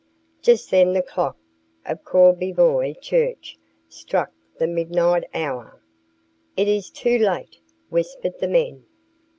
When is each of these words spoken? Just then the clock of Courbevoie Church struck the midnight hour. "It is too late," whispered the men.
Just 0.41 0.71
then 0.71 0.93
the 0.93 1.03
clock 1.03 1.37
of 1.85 2.03
Courbevoie 2.03 2.95
Church 2.95 3.59
struck 3.87 4.31
the 4.57 4.65
midnight 4.65 5.25
hour. 5.31 5.79
"It 6.57 6.67
is 6.67 6.89
too 6.89 7.19
late," 7.19 7.59
whispered 7.89 8.39
the 8.39 8.47
men. 8.47 8.85